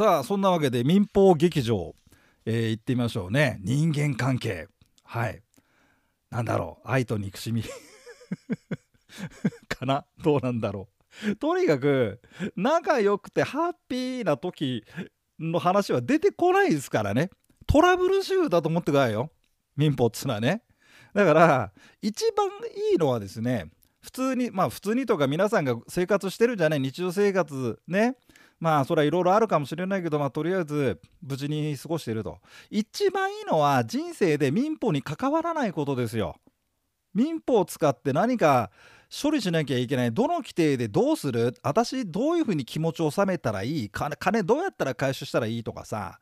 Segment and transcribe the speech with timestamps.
[0.00, 1.94] さあそんなわけで民放劇場、
[2.46, 3.60] えー、行ってみましょうね。
[3.62, 4.66] 人間関係。
[5.04, 5.42] はい。
[6.30, 6.88] なんだろう。
[6.88, 7.62] 愛と憎しみ。
[9.68, 10.06] かな？
[10.24, 10.88] どうなんだろ
[11.28, 11.36] う。
[11.36, 12.18] とにかく
[12.56, 14.86] 仲良くてハッピーな時
[15.38, 17.28] の話は出てこないですからね。
[17.66, 19.30] トラブル集だと思ってくださいよ。
[19.76, 20.62] 民法っつうのはね。
[21.12, 22.48] だから一番
[22.92, 23.70] いいのはですね
[24.00, 28.16] 普通にまあ普通にとか皆さんが生活してるじゃない日常生活ね。
[28.60, 32.38] まあそれはいろいろあるかもしれないけどまあとりあえず無事に過ごしていると。
[32.70, 36.36] 一番いいのは人生で民法に関わらないことですよ。
[37.14, 38.70] 民法を使って何か
[39.10, 40.12] 処理しなきゃいけない。
[40.12, 41.54] どの規定でどうする？
[41.62, 43.90] 私どういうふうに気持ちを収めたらいい？
[43.90, 45.64] 金どうやったら回収したらいい？
[45.64, 46.20] とかさ。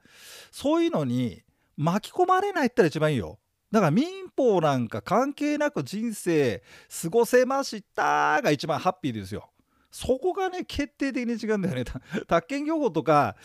[0.51, 1.43] そういうのに
[1.77, 3.39] 巻き込まれないってのが一番いいよ。
[3.71, 6.63] だから民法なんか関係なく人生
[7.03, 9.51] 過ごせましたが一番ハッピーですよ。
[9.91, 11.85] そこがね決定的に違うんだよね。
[12.27, 13.37] 宅建業法とか、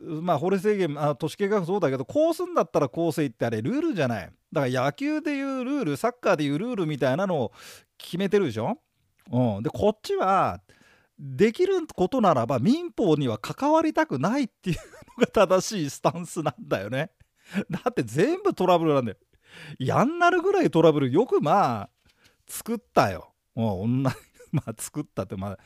[0.00, 4.30] まあ、法律制限あ都市計画そうだけどこうすんだったらこうせいってあれルールじゃない。
[4.52, 7.52] だから野球でいうルールサッカーでいうルールみたいなのを
[7.96, 8.78] 決めてるでしょ。
[9.30, 10.60] うん、でこっちは
[11.18, 14.76] できることならば民法には関わりたくないっていう
[15.18, 17.10] のが正しいスタンスなんだよね。
[17.70, 19.18] だって全部トラブルなんだよ。
[19.78, 21.90] やんなるぐらいトラブルよくまあ
[22.46, 23.32] 作ったよ。
[23.56, 24.16] う同じ
[24.54, 25.58] まあ作ったってまあ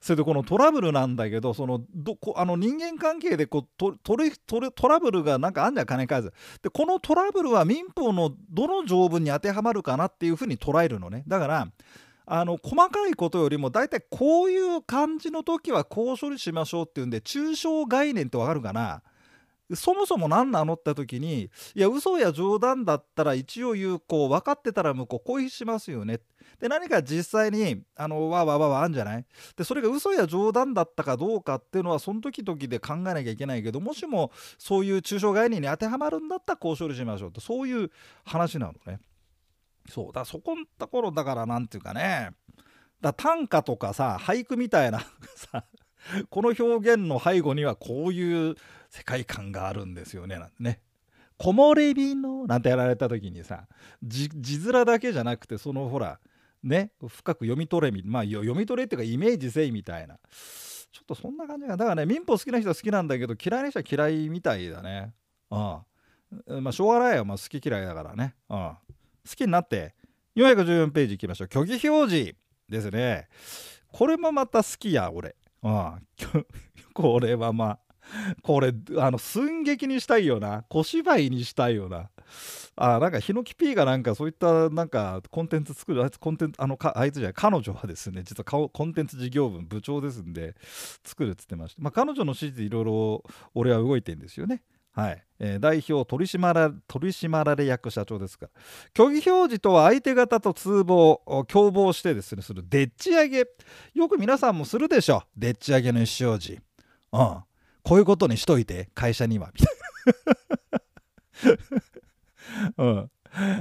[0.00, 4.16] それでこのトラブルなんだけどそのどこあの人間関係でこうトト
[4.74, 6.32] トラブルがなんかあんじゃん金返す
[6.62, 11.22] でこのトラブルは民法のどの条文に当てはまるかなっていうふうに捉えるのね。
[11.26, 11.68] だから
[12.24, 19.02] あの細かいことよりも大体こういう感じの時はこう処理しましょうっていうんで抽象概念ってわかるかな？
[19.74, 26.20] そもそも何なのって時にいや嘘や冗談だったら一応有効分かってたら向こうこういうしますよね。
[26.60, 29.26] で何か実際にあのわわわわあんじゃない？
[29.56, 37.90] でそれが嘘や冗談だったかどうかっていうのはその時々で考えなきゃいけないけどもしもそういう抽象概念に当てはまるんだったらこう処理しましょうってそういう
[38.24, 39.00] 話なのね。
[39.88, 40.12] そう。
[40.12, 42.30] だそこのところだから何て言うかね。
[43.00, 45.00] だ短歌とかさ俳句みたいな
[45.34, 45.64] さ
[46.30, 48.56] この表現の背後にはこういう
[48.90, 50.80] 世界観があるんですよねなんてね。
[51.38, 53.66] 木漏れ日のなんてやられた時にさ
[54.02, 56.20] 字面だけじゃなくてそのほら
[56.62, 60.18] ね深く読み取れみまあ読み取れっていうかイメージせいみたいな。
[60.92, 65.14] ちょっとそんな感じがだからね民法好きな人は好きなんだけど嫌いな人は嫌いみたいだね。
[65.50, 66.62] うん。
[66.62, 68.34] まあしょうがないよ、まあ、好き嫌いだからね。
[68.50, 68.56] うん。
[68.56, 68.76] 好
[69.34, 69.94] きになって
[70.36, 71.48] 414ページいきましょう。
[71.50, 72.36] 虚偽表示
[72.68, 73.28] ですね。
[73.90, 75.34] これもまた好きや俺。
[75.62, 76.44] ああ
[76.94, 77.78] これはまあ
[78.42, 80.64] これあの寸劇にしたいよな。
[80.68, 82.10] 小芝居にしたいよな。
[82.76, 90.54] あなんかヒノキ P がなんかそういったなんかコンテンツ作るあいつコンテンツあのかあいつじゃない彼女はですね実はコンテンツ事業部部長ですんで
[91.04, 93.24] 作るっつってましてまあ彼女の指示でいろいろ
[93.54, 94.62] 俺は動いてんですよね。
[94.94, 98.52] はい、えー、代表取締役社長ですから
[98.94, 103.46] 虚偽表示とは相手方と通報共謀してですねするでっち上げ。
[103.94, 106.62] よく皆さんもするでしょでっち上げの意思表示
[107.12, 107.38] うん。
[107.82, 109.50] こういうことにしといて会社には。
[109.54, 109.76] みたい
[112.76, 113.10] なうん。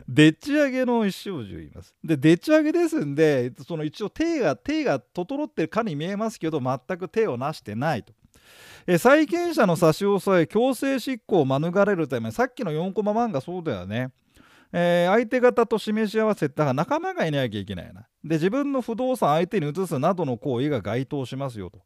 [0.07, 1.95] でっち上げの意思表示を言います。
[2.03, 8.13] で、でっち上げですんで、その一応手が、手が整ってるかに見えますけど、全く手をなしてないと。
[8.87, 14.11] え債権者の差し押さえ強制執行を免れるためさっきの4コマ漫画そうだよね。
[14.73, 18.07] えー、相手方と示し合わせたら仲間がいなきゃいけないな。
[18.23, 21.79] で自分の不動産相手に移すなどの行為が該当しますよと。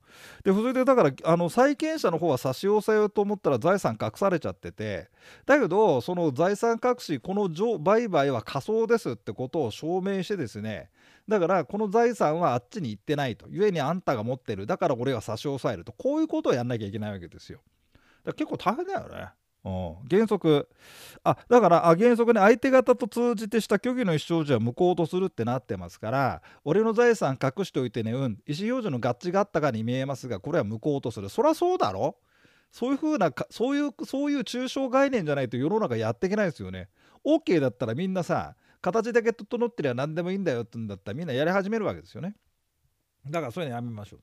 [0.44, 5.10] でそれでだからあの債権者の方は差し押さえようと思ったら財産隠されちゃってて
[5.46, 10.90] だけどその財産隠しこの売買は仮想ですってことを証明してですね
[11.28, 13.48] だからこの財産はあっちに行ってないと。
[13.48, 14.68] 故にあんたが持ってる。
[14.68, 15.92] だから俺が差し押さえると。
[15.92, 17.60] こういうことをやんなきゃいけないわけですよ。
[18.24, 19.30] だ結構大変だよね。
[19.66, 19.70] う
[20.06, 20.70] ん、原則。
[21.24, 28.20] あだからあ原則ね相手方と通じてした虚偽の意思表示は無効とするってなってますから俺の財産隠しておいてねうん。
[28.20, 31.30] 意思表示の合致があったかに見えますがこれは無効とする。
[31.30, 32.18] そりゃそうだろ。
[32.72, 36.90] そういうふうなそういうそういう抽象概念じゃないと世の中やっていけないですよね。
[37.26, 38.56] OK だったらみんなさ
[38.86, 42.36] 形だけ整ってりゃ何でもいいんだよってんだったらみんなやり始めるわけですよね。
[43.28, 44.20] だからそういうのやめましょう。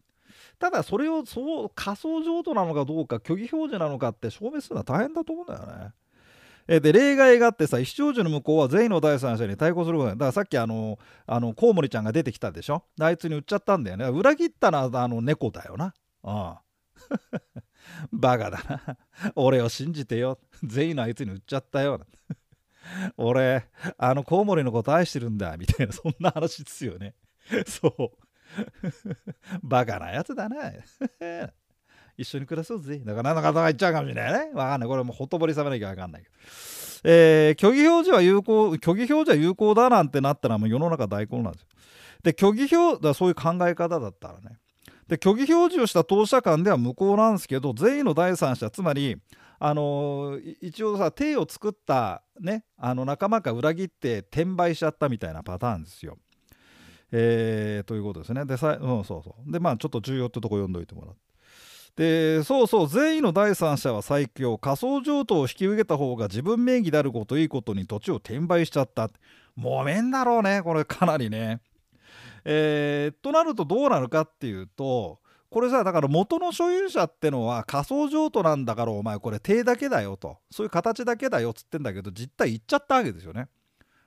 [0.61, 5.67] ただそれをそう仮想譲渡なのかどうか虚偽表示なのかって証明するのは大変だと思うんだよ
[6.69, 6.81] ね。
[6.81, 12.85] で例外があってさ意思表示の向こうは善意の第三者に対抗することだからさっきあのあのコウモリちゃんが出てきたでしょ。
[13.01, 14.07] あいつに売っちゃったんだよね。
[14.07, 15.93] 裏切ったのはあの猫だよな。
[16.23, 16.63] ああ。
[18.13, 18.97] バカだな。
[19.35, 20.39] 俺を信じてよ。
[20.63, 22.01] 善意のあいつに売っちゃったよ。
[23.17, 23.65] 俺
[23.99, 27.15] あのコウモリのこと愛してるんだみたいなそんな話ですよね。
[27.67, 28.11] そう。
[29.63, 30.73] バカなやつだな。
[32.17, 32.99] 一緒に暮らそうぜ。
[32.99, 34.53] だから何の方が言っちゃうかもしれないね。
[34.55, 34.89] わかんない。
[34.89, 36.35] これもうほとぼり冷めなきゃわかんないけど。
[37.05, 41.69] えー、虚偽表示は有効虚偽表示は有効だなんてなったらもう世の中大根なんですよ。
[42.23, 44.59] で虚偽表だそういう考え方だったらね。
[45.09, 49.17] で虚偽表示をした当社間では無効なんですけど善意の第三者つまり
[49.65, 56.19] あの一応さ手を作ったねあの仲間が裏切って転売しちゃったみたいなパターンですよ。
[57.13, 58.45] えー、ということですね。
[58.45, 59.53] でさ、うん、そうそう。
[59.53, 61.21] でまあちょっと重要ってとこ読んどいてもらって。
[61.95, 69.11] でそうそう善意の第三者は最強仮想譲渡を引き受けた方が自分名義であることいいことに土地を転売しちゃった
[69.55, 71.61] もめんだろうねこれかなりね
[72.45, 75.21] えー、となるとどうなるかっていうと
[75.53, 83.41] これさだから元の所有者ってのは仮想譲渡なんだからお前これ手だけだよとそういう形だけだよっつってんだけど実態言っちゃったわけですよね。
[83.43, 83.51] だか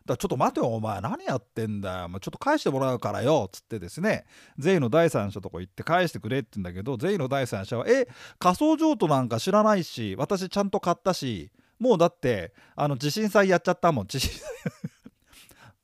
[0.08, 4.26] らちょっと待てよお前何やってんだよ、まあ、ちょっと返してもらうからよっつってですね
[4.58, 8.08] 税の第三者とこ行って返してくれって言うんだけど税の第三者はえ
[8.40, 14.85] 仮想譲渡なんか知らないし私ちゃんと買ったしもうだってあの地震災やっちゃったもん地震災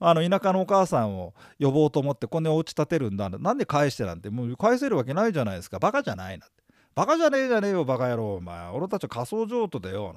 [0.03, 5.77] あの田舎のお母さんを呼ぼうと思ってこんなお家建てるんだなんで返してなんてもう返せるわけないじゃないですか。
[5.77, 6.56] バカじゃないなって。
[6.95, 8.69] バカじゃねえじゃねえよバカ野郎お前。
[8.71, 10.15] 俺たちは仮想譲渡だよ。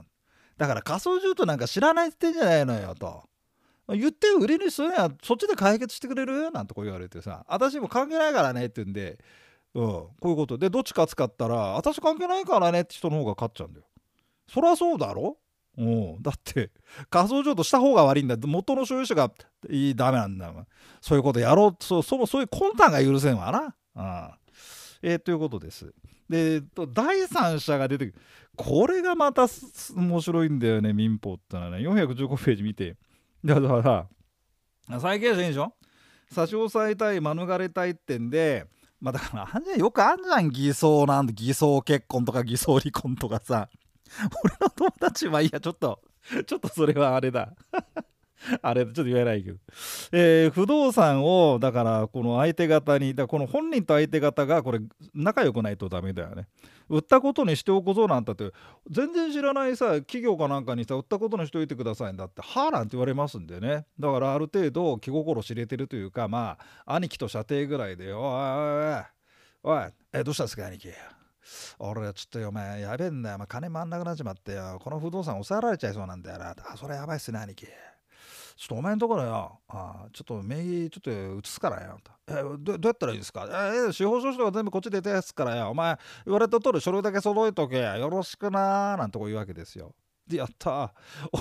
[0.57, 3.23] だから仮想譲渡なんか知らないって言ってんじゃないのよと。
[3.89, 6.51] 言って売りにするにはそっちで解決してくれる？
[6.51, 7.45] なんてこう言われてさ。
[7.47, 9.19] 私も関係ないからねって言うんで。
[9.75, 9.85] うん。
[9.85, 10.57] こういうこと。
[10.57, 13.87] でどっち勝つかったら私関係ないからねって人の方が勝っちゃうんだよ。
[14.49, 15.37] そりゃそうだろ？
[15.77, 16.71] うだって
[17.11, 18.37] 仮想譲渡した方が悪いんだ。
[18.37, 19.33] 元の所有者が
[19.69, 20.53] いいダメなんだ
[21.01, 21.85] そういうことやろう。
[21.85, 23.75] そうそそういう魂胆が許せんわな。
[23.97, 24.31] うん。
[25.03, 25.93] えー、ということです。
[26.29, 26.63] で
[26.93, 28.23] 第三者が出てくる。
[28.57, 29.47] これがまた
[29.97, 31.79] 面白いんだよね民法ってのはね。
[31.79, 32.97] 415ページ見て。
[33.45, 35.75] だからさ債権者いいでしょ？
[36.31, 38.67] 差し押さえたい免れたいってんで
[39.01, 41.33] まあだからあんじゃよくあんじゃん偽装なんて。
[41.33, 43.69] 偽装結婚とか偽装離婚とかさ。
[44.45, 46.01] 俺の友達はいやちょっと
[46.47, 47.55] ちょっとそれはあれだ。
[48.63, 49.59] あれちょっと言えないけど、
[50.13, 54.81] えー、不動産をだからこの相手方にだこの本人と相手方がこれ
[55.15, 56.47] 仲良くないとダメだよね。
[56.89, 58.53] 売ったことにしておこぞなんたって
[58.91, 63.87] 全然知らないさ企業かなんかにさ売ったことにしといてくださいんだってはあなんて言われますんでね。
[63.99, 68.23] だからある程度気心知れてるというかまあ兄貴と射程ぐらいでおいお
[69.71, 70.89] いおいおいえどうしたんですか兄貴。
[71.79, 74.79] 俺はちょっとお前やべえんだよ、まあ、金回んなくなっちまってよ。
[74.83, 76.51] この不動産抑えられちゃいそうなんだよな。
[76.51, 77.67] あそれやばいっすね兄貴。
[77.67, 77.73] ちょ
[78.67, 79.59] っとお前んところよ。
[79.69, 81.99] あちょっと名義ちょっと移すからよ。
[82.29, 83.49] えどどうやったらいいですか？
[83.89, 85.71] え司法書士とか全部こっちで出すからよ。
[85.71, 87.81] お前言われた通り書類だけ揃えとけ。
[87.81, 89.93] よろしくなーなんてこう言うわけですよ。
[90.27, 90.95] でやった。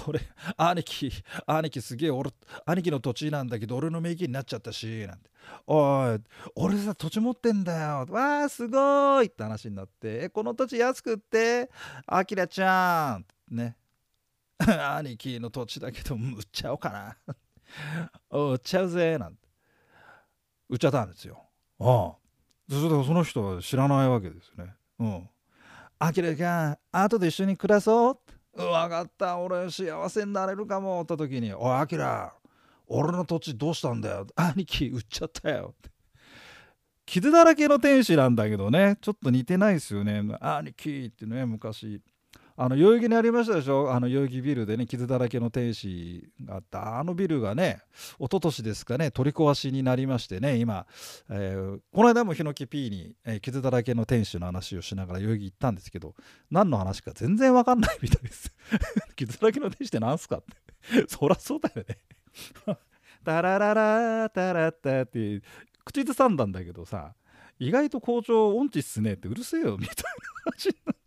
[0.08, 0.22] 俺
[0.58, 1.12] 兄貴
[1.46, 2.32] 兄貴すげえ俺
[2.66, 5.30] 兄貴の土地なんだけど俺の名義になっちゃったしなんて。
[5.68, 6.22] おい
[6.56, 8.06] 俺さ土地持ってんだよ。
[8.10, 9.28] わあすごい。
[9.28, 10.24] って話になって。
[10.24, 11.70] えこの土地安くって？
[12.06, 13.56] あきらちゃん。
[13.56, 13.78] ね。
[14.60, 16.22] 兄貴の土地だけど売っ
[16.52, 17.18] ちゃおうかな。
[18.32, 19.18] 売っちゃうぜ。
[19.18, 19.48] なんて。
[20.70, 21.44] 売っちゃったんですよ。
[21.80, 22.16] ああ。
[22.70, 24.74] それでその人は知らないわけですね。
[25.00, 25.30] うん。
[26.00, 28.20] あきらちゃん後で一緒に暮らそう。
[28.56, 29.38] 分かった。
[29.40, 31.02] 俺幸せになれるかも。
[31.02, 32.34] って時に「おいあきら
[32.88, 34.28] 俺の土地どうしたんだよ。
[34.36, 35.90] 兄貴売っちゃったよ」って。
[37.06, 38.98] 傷だらけの天使なんだけどね。
[39.02, 40.24] ちょっと似てないですよね。
[40.40, 42.02] 兄貴ってね昔。
[42.56, 43.92] あの代々木にありましたでしょ？
[43.92, 47.00] あの代々木ビルでね傷だらけの天使があった。
[47.00, 47.82] あのビルがね
[48.20, 50.86] 一昨年ですかね取り壊しになりましてね今、
[51.30, 56.14] えー、この間もヒノキ P に、えー、傷だらけの天使の話をしながら代々木行ったんですけど
[56.52, 58.52] 何の話か全然わかんないみたいです。
[59.16, 61.08] 傷だらけの天使って何すかって。
[61.08, 61.98] そりゃそうだよね。
[63.24, 65.42] タラララタラッタって
[65.86, 67.16] 口ずさんだんだけどさ
[67.58, 69.96] 意外と校長音痴っすねってうるせえよみたい
[70.46, 71.03] な話になって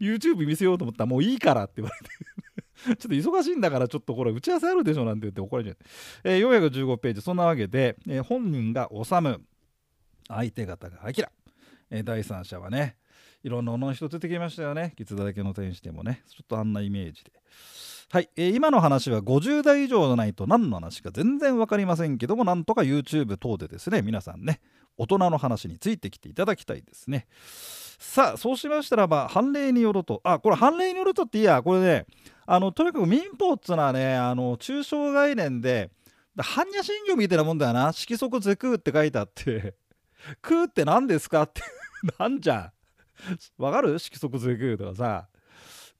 [0.00, 2.32] YouTube 見せようと思ったらもういいからって言われて
[2.84, 5.78] ちょっと忙しいんだからちょっとこれ打ち合わせあるでしょなんて言って怒られちゃう。
[6.24, 9.04] えー、415ページ、そんなわけで、えー、本人が治
[10.28, 11.24] 相手方が明、
[11.90, 12.96] えー、第三者はね、
[13.42, 14.94] いろんな女の人出てきましたよね。
[14.96, 17.32] 傷だらけの天使でもね、ちょっとあんなイメージで。
[18.12, 24.60] はい、えー、今の話は50代以上じゃないと何の話か全然分かりませんけども、なんとか YouTube 等でですね、皆さんね、
[24.98, 27.26] 大人の話についてきていただきたいですね。
[27.98, 32.06] さあそうしましたらば判例によるとあこれ判例によるとっていいやこれね
[32.44, 35.88] あのとにかく民法っつうのはねあの抽象概念で
[36.36, 37.94] 般若心経みたいなもんだよな。
[37.94, 39.74] 色即是空って書いてあって
[40.42, 41.62] 空って何ですかって
[42.18, 42.74] なんじゃ。
[43.56, 43.98] わかる？
[43.98, 45.28] 色即是空とかさ。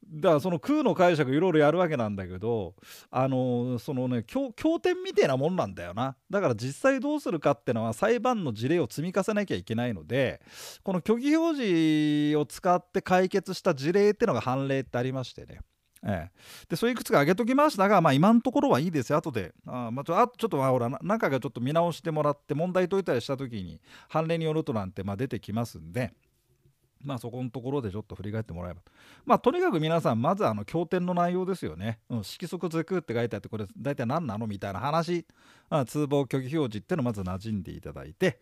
[0.07, 2.75] だからその空の解釈いろいろやるわけなんだけど
[3.11, 6.17] あのそのね経典みたいなもんなんだよな。
[6.31, 10.41] だから実際どうするかってのは裁判の事例を積み重ねなきゃいけないので
[10.83, 15.61] この虚偽表示を使って解決した事例ってのが判例ってありましてね。
[16.05, 19.53] ええ、でそれいくつか挙げときましたが、まあ、今のところはいいですよ、後で。
[19.67, 26.13] あまあ、ちょあちょっとほら、中がちょっと見直してもらって、問題解いたりしたときに、判例によるとなんてまあ出てきますんで、
[27.05, 28.81] まあそこのところでちょっと振り返ってもらえば。
[29.25, 32.01] まあとにかく皆さん、まずあの経典の内容ですよね。
[32.09, 35.27] うん、色即是空って書いてあって、これ大体何なのみたいな話、
[35.69, 38.41] まあ通報虚偽表示っていうのをまず馴染んでいただいて、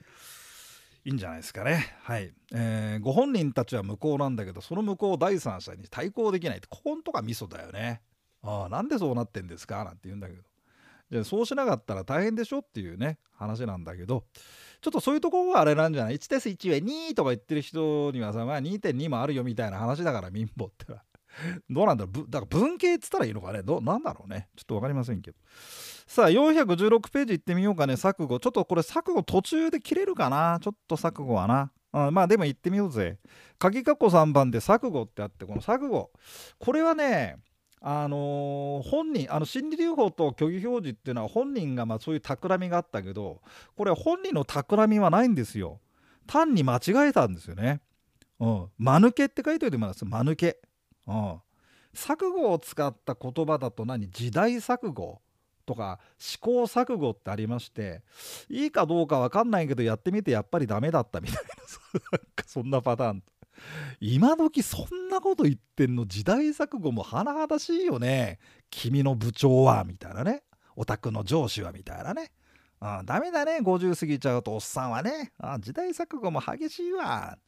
[1.05, 1.97] いいんじゃないですかね。
[2.03, 2.33] はい。
[2.53, 8.03] えー、ご本人たちは無効なんだけど、その無効を第三者に対抗できないって、ここんとかミソだよね。
[8.43, 9.85] ああ、なんでそうなってんですか？
[9.85, 10.43] なんて言うんだけど。
[11.11, 14.25] じゃそうしなかったら大変でしょっていうね、話なんだけど、
[14.81, 21.03] ちょっとそういうところがあれなんじゃない ?1 たす1は2とか言ってる人にはさ、まあ2.2もあるよみたいな話だから民法っては。
[21.71, 22.25] どうなんだろう？
[22.29, 23.63] だから文系っつったらいいのかね？
[23.63, 24.49] どなんだろうね？
[24.57, 25.37] ちょっと分かりませんけど。
[26.07, 28.41] さあ416ページいってみようかね錯誤。
[28.41, 30.59] ちょっとこれ錯誤途中で切れるかな？
[30.61, 31.71] ちょっと錯誤はな。
[31.93, 33.19] あまあでも行ってみようぜ。
[33.59, 36.11] 鍵括弧3番で錯誤ってあってこの錯誤。
[36.59, 37.37] これはね
[37.83, 43.41] あのー、本人あの心理療法と虚偽表示っていうのは本人がまあそういう企みがあったけど
[43.75, 45.81] これは本人の企みはないんですよ。
[46.27, 47.81] 単に間違えたんですよね。
[48.39, 48.69] うん。
[48.79, 50.59] 間抜けって書いておいてもらいます間抜け。
[51.07, 51.41] うん。
[51.95, 54.11] 錯誤を使った言葉だと何？
[54.11, 55.21] 時代錯誤
[55.67, 58.03] とか試行錯誤ってありまして
[58.49, 61.41] いいかどうか分かんないけどやってみてやっぱりダメだったみたいな。
[62.47, 63.23] そんなパターン。
[64.01, 68.39] 今時そんなこと言ってんの時代錯誤も甚だしいよね。
[68.71, 70.43] 君の部長はみたいなね。
[70.77, 72.33] お宅の上司はみたいなね。
[72.81, 73.59] あダメだね。
[73.63, 75.33] 50過ぎちゃうとおっさんはね。
[75.39, 77.39] あ時代錯誤も激しいわ。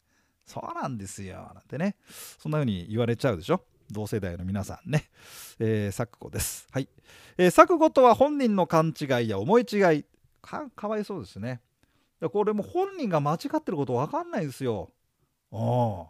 [0.45, 1.51] そうなんですよ。
[1.55, 1.97] なんてね。
[2.39, 3.65] そんな風に言われちゃうでしょ。
[3.91, 5.11] 同世代の皆さんね、
[5.59, 6.67] えー、錯誤です。
[6.73, 6.89] はい、
[7.37, 10.05] えー、錯誤とは本人の勘違いや思い違い。
[10.41, 11.61] かかわいそうですね。
[12.33, 14.91] これも本人が間違ってること分かんないですよ。
[15.53, 16.07] うん。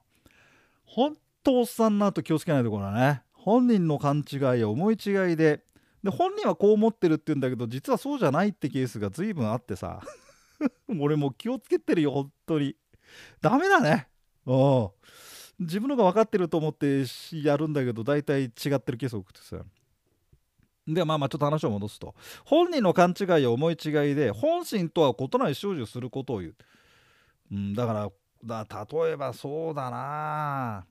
[0.85, 3.23] 本当おっさんなと気をつけないところだね。
[3.33, 5.65] 本人の勘違いや思い違いで。
[6.03, 10.01] で本人はこう思ってるって言うんだけど実はそうじゃないってケースが随分あってさ。
[11.01, 12.77] 俺もう気をつけてるよ本当に。
[13.41, 14.09] ダメだね。
[14.47, 14.91] うん
[15.61, 19.59] 自分のが分かってると思ってやるんだけど大体違ってるケース多くてさ。
[20.87, 22.15] でまあまあちょっと話を戻すと。
[22.45, 26.55] 本人の勘違いや思い違いで本心とは異なる生じすることを言う、
[27.53, 28.11] うん、だから
[28.45, 30.87] だ例えばそうだな。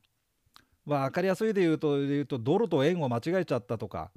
[0.86, 4.12] 分かりやすいで言うと言うとドルと円を間違えちゃったとか。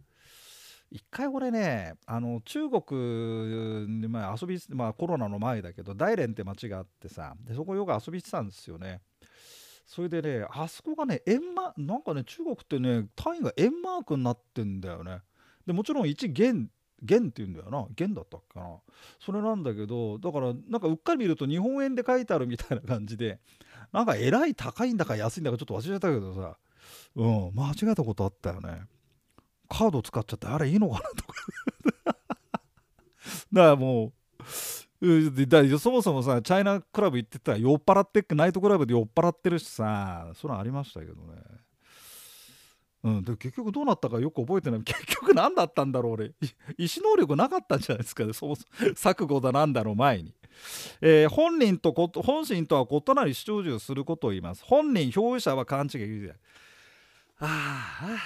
[0.90, 9.00] 一回俺ねあの中国で、まあ、遊び、まあ、コロナの前だけど大連って町があってさでそこよく遊びしてたんですよね。
[9.86, 15.18] それでねあそこがね円マなんかね中国ってね単位が円マークになってんだよね。
[15.66, 16.70] でもちろん1元
[17.02, 17.86] 元って言うんだよな。
[17.94, 18.66] 元だったっけな。
[19.20, 23.40] それなんだけどだからなんかうっかり見ると日本円で書いてあるみたいな感じで
[23.92, 26.56] なんかえらい高いんだか安いんだかちょっと忘れちゃったけどさ。
[27.16, 28.82] うん間違えたことあったよね。
[29.68, 31.34] カード使っちゃってあれいいのかなとか。
[33.52, 41.63] だからもうだそもそもさチャイナクラブ行ってたら酔っ払ってっけナイトクラブで酔っ払ってるしさそれありましたけどね。
[43.04, 44.80] うん、で結局どうなったかよく覚えてない。
[44.82, 46.32] 結局何だったんだろう俺。
[46.78, 48.32] 意思能力なかったんじゃないですかね。
[48.32, 50.32] そもそも錯誤だなんだろう前に、
[51.02, 54.64] えー、本人と本心とは異なる主張をすることを言います。
[54.64, 56.36] 本人表者は勘違いあ
[57.40, 58.18] あ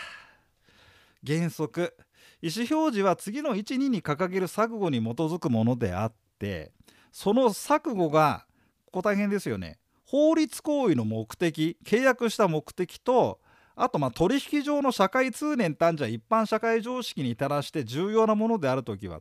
[1.27, 1.97] 原則。
[2.41, 6.71] 意思表示は次の12に掲げる錯誤に基づくものであって
[7.11, 8.47] その錯誤が
[8.87, 9.79] ここ大変ですよね。
[10.07, 13.41] 法律行為の目的契約した目的と
[13.81, 19.21] あとまあ取引上の社会通念単じゃ一般社会常識に照らして重要なものである時は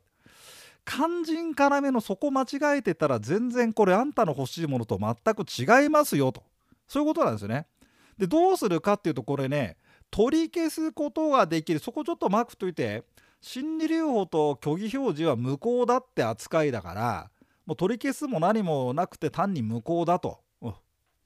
[0.84, 6.44] 肝心からめのそこ間違えてたら全然これあんたの欲しいものと全く違いますよと
[6.88, 7.68] そういうことなんですよね。
[8.18, 9.78] でどうするかっていうとこれね
[10.10, 13.04] 取り消すことができるそこちょっとマークといて
[13.42, 17.30] 心理療法と虚偽表示は無効だって扱いだから
[17.68, 20.40] もう取り消すも何もなくて単に無効だと。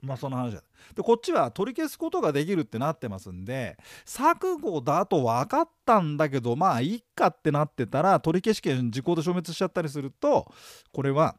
[0.02, 0.64] まあその話だ。
[0.96, 10.52] でこっちは取り消すことができるってなってますんで錯誤だと分かったんだけどまあいいかってなってたら取り消し権時効で消滅しちゃったりすると
[10.92, 11.36] これは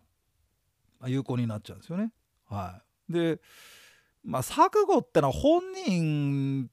[1.07, 2.13] 有効になっちゃうんですよね。
[2.49, 3.41] はい、で
[4.25, 6.71] まあ錯誤ってのは本人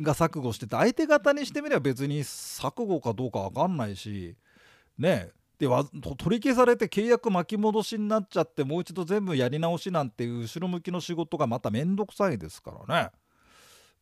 [0.00, 4.36] が錯誤してて相手方にしてみれば別に錯誤かどうか分かんないし
[4.98, 5.43] ねえ。
[5.58, 5.68] で
[6.16, 13.10] 取り消されて契約巻き戻しになっちゃってもう一度全部やり直しなんていう後ろ向きの仕事がまた面倒くさいですからね。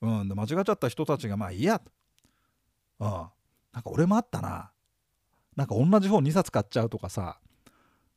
[0.00, 1.78] うん、で間違っちゃった人たちがまあいいや。
[1.78, 1.90] と、
[3.00, 4.70] うん、なんか俺もあったな。
[5.54, 7.38] なんか同じ本2冊買っちゃうとかさ。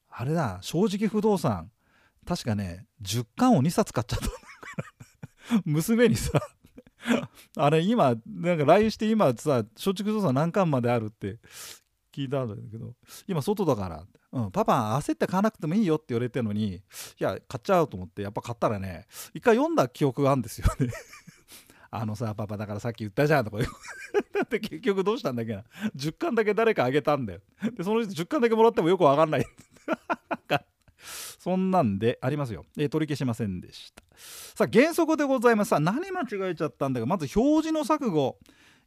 [0.10, 1.72] あれだ正直不動産。
[2.26, 6.40] 確かね10巻を2冊買っちゃった 娘にさ。
[7.58, 11.38] あれ今なんか LINE して今さ正直不動産何巻まであるって
[12.16, 12.94] 聞いたんだけど
[13.28, 14.04] 今外だから
[14.36, 16.82] うん、パパ焦って買わなくてもいいよって言われてるのにい
[17.20, 20.92] や買っちゃうと思ってやっぱ買ったらね一回読んだ記憶があるんですよね。
[21.90, 23.66] あのさパパだからさっき言ったじゃんとか だ
[24.44, 25.64] って結局どうしたんだっけな。
[25.96, 27.40] 10巻だけ誰かあげたんだよ。
[27.78, 29.46] でその人10巻だけもらってもよくわかんない。
[31.40, 34.04] そんなんでありますよ、えー、取り消しませんでした。
[34.18, 35.70] さあ原則でございます。
[35.70, 38.38] さあ何間違えちゃったんだけどまず表示の錯誤。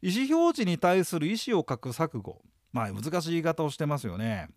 [0.02, 2.42] 意思表示に対する意思を書く錯誤。
[2.78, 4.48] まあ難しい言い方をしてますよね。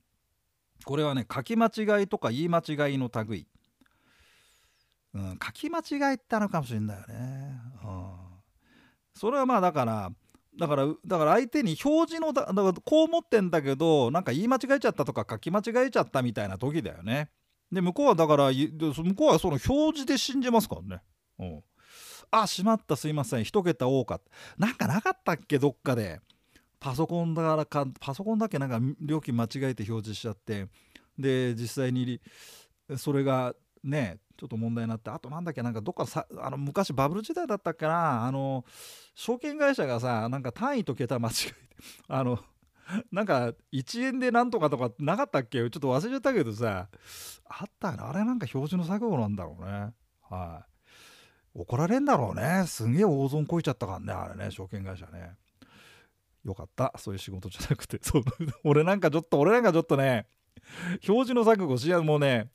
[0.86, 3.48] これはね書き間違いとか言い間違いの類、
[5.14, 8.14] うん、書き間違いってあるかもしれないよね、うん、
[9.14, 10.12] それはまあだから
[10.58, 17.30] だからだから相手に表示のだだからこう思ってんだけどなんか言い間違えちゃったとか書き間違えちゃったみたいな時だよね。
[17.72, 21.04] で向こうはだから向こうはその表示で信じますからね、
[21.40, 21.64] うん、
[22.32, 23.44] あしまったすいません。
[23.44, 24.66] 一桁多かった。
[24.66, 26.20] なんかなかったっけどっかで。
[26.82, 30.68] パソコンだからかパソコンだけなんか料金間違えて表示しちゃって
[31.18, 32.20] で実際に
[32.98, 38.66] それがねちょっと問題になってあとなんだっけなんかどっかさあの昔バブル時代だったっけなあの
[39.14, 41.56] 証券会社がさなんか単位と桁間違えて
[42.08, 42.40] あの
[43.12, 45.60] なんか1円でなんとかとかなかったっけ？
[45.60, 46.90] ちょっと忘れちゃったけどさ
[47.46, 49.94] あったなあれなんか標準の錯誤なんだろうね。
[50.28, 50.66] は
[51.56, 51.60] い。
[51.60, 52.66] 怒られんだろうね。
[52.66, 55.36] すげえ大損こいちゃったからねあれね証券会社ね。
[56.44, 56.94] よかった。
[56.98, 58.00] そういう仕事じゃなくて。
[58.04, 58.24] そう。
[58.64, 60.28] 俺なんかちょっと俺なんかちょっとね
[61.08, 62.50] 表示の錯誤しやもうね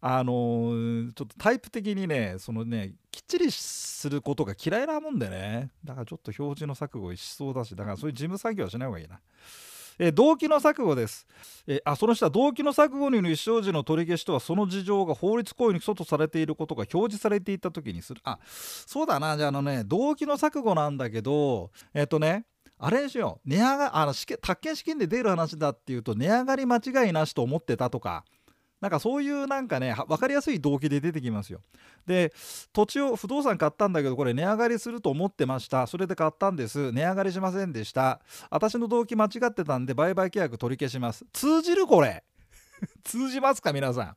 [0.00, 5.70] あのー、ちょっとタイプ的にねそのねきっちりすることが嫌いなもんでね。
[5.84, 9.20] だからちょっと表示の錯誤しそうだしだからそういう事務作業はしない方がいいな。
[9.98, 11.26] えー、動機の錯誤です、
[11.66, 18.20] えー、あその下動機の錯誤による意思表示の取り消しとはその事情が法律行為に基礎とされていることが表示されていた時にする。
[18.24, 19.36] あそうだな。
[19.36, 22.46] じゃああのね動機の錯誤なんだけどえっ、とね
[22.84, 28.24] あれにしよう値上があの宅建資金で出る話だっていうと値上がり間違いなしと思ってたとか。
[28.80, 31.60] なんかそういうなんかね分かりやすい動機で出てきますよ。
[32.04, 32.32] で
[32.72, 35.86] 土地を不動産買ったんだけどこれ値上がりすると思ってました。
[35.86, 36.90] それで買ったんです。
[36.90, 38.20] 値上がりしませんでした。
[38.50, 41.24] 私の動機間違ってたんで売買契約取り消します。
[41.32, 42.24] 通じるこれ。
[43.04, 44.16] 通じますか皆さん。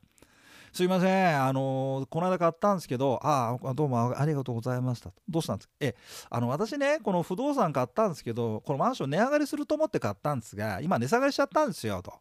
[0.72, 5.10] すいません、あのー、この間買ったんですけど、ああ、どうもありがとうございました。
[5.28, 5.74] どうしたんですか？
[5.80, 5.94] え、
[6.28, 12.12] あの、私ね、この不動産買ったんですけど、このマンション値上がりすると思って買ったんですが、今値下がりしちゃったんですよ、と。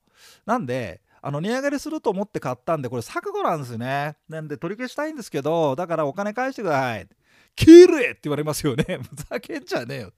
[0.46, 4.16] なんで、あの値上がりすると思って買ったんでこれ錯誤なんですよね。
[4.30, 7.08] なんで取り消したいんですけどだからお金返してください。
[7.56, 8.86] 切れって言われますよね。
[9.02, 10.12] ふざけんじゃねえよ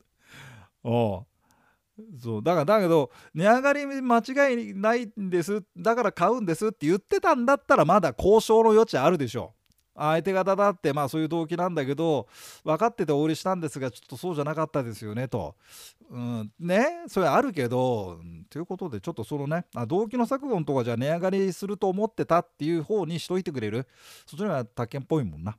[0.84, 1.26] お
[2.22, 2.44] そう。
[2.44, 9.54] だからだけど値上がり間違いないんですだから買うんですって言ってたんだったらまだ交渉の余地あるでしょ
[9.98, 12.28] 相手方だってまあそういう動機なんだけど
[12.64, 15.56] 分かっててお売りしたんですがちょっとそうじゃなかったですよねと、
[16.12, 23.88] うん、ねそれあるけど、ということでちょっとそのねあ動機の錯誤のとかじゃ値上がりすると思ってたっていう方にしといてくれる。
[24.28, 25.58] そっちの方が宅建っぽいもんな。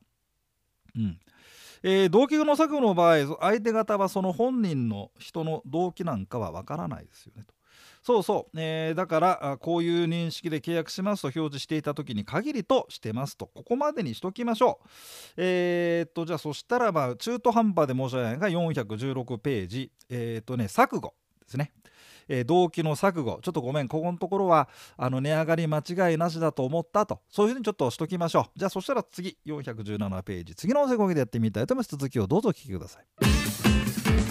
[0.95, 1.19] うん。
[1.83, 7.53] えー、動機の錯誤の場合相手方はその本人の人の動機なんかは分からないですよねと。
[8.01, 13.47] そうそう、えー、だからこういう認識で契約しますと表示していた時に限りとしてますと。
[13.47, 14.87] ここまでにしときましょう。
[15.37, 19.91] えー、っとじゃあそしたらば中途半端で申し訳ないが416ページ。
[20.09, 21.73] えー、っとね錯誤ですね。
[22.29, 23.39] えー、動機の錯誤。
[23.41, 27.19] ちょっとごめんここのところはあの値上がり間違いなしだと思ったと。
[27.29, 28.59] そういうふうにちょっとしときましょう。
[28.59, 30.55] じゃあそしたら次417ページ。
[30.55, 31.89] 次の音声講義でやってみたいと思います。
[31.89, 34.28] 続きをどうぞお聞きください。